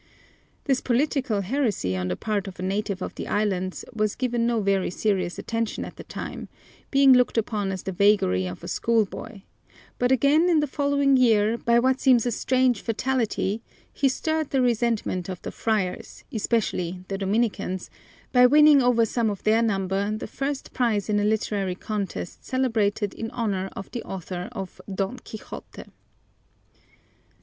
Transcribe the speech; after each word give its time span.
This 0.63 0.81
political 0.81 1.41
heresy 1.41 1.95
on 1.95 2.07
the 2.07 2.15
part 2.15 2.47
of 2.47 2.59
a 2.59 2.63
native 2.63 3.03
of 3.03 3.13
the 3.13 3.27
islands 3.27 3.85
was 3.93 4.15
given 4.15 4.47
no 4.47 4.59
very 4.59 4.89
serious 4.89 5.37
attention 5.37 5.85
at 5.85 5.97
the 5.97 6.03
time, 6.03 6.49
being 6.89 7.13
looked 7.13 7.37
upon 7.37 7.71
as 7.71 7.83
the 7.83 7.91
vagary 7.91 8.47
of 8.47 8.63
a 8.63 8.67
schoolboy, 8.67 9.41
but 9.99 10.11
again 10.11 10.49
in 10.49 10.59
the 10.59 10.65
following 10.65 11.17
year, 11.17 11.55
by 11.55 11.77
what 11.77 11.99
seems 11.99 12.25
a 12.25 12.31
strange 12.31 12.81
fatality, 12.81 13.61
he 13.93 14.09
stirred 14.09 14.49
the 14.49 14.59
resentment 14.63 15.29
of 15.29 15.39
the 15.43 15.51
friars, 15.51 16.23
especially 16.31 17.03
the 17.07 17.19
Dominicans, 17.19 17.91
by 18.31 18.47
winning 18.47 18.81
over 18.81 19.05
some 19.05 19.29
of 19.29 19.43
their 19.43 19.61
number 19.61 20.09
the 20.09 20.25
first 20.25 20.73
prize 20.73 21.09
in 21.09 21.19
a 21.19 21.23
literary 21.23 21.75
contest 21.75 22.43
celebrated 22.43 23.13
in 23.13 23.29
honor 23.29 23.69
of 23.75 23.91
the 23.91 24.01
author 24.01 24.49
of 24.51 24.81
Don 24.91 25.19
Quixote. 25.19 25.83